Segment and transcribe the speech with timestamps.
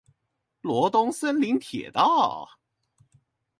[0.63, 2.49] 羅東森林鐵道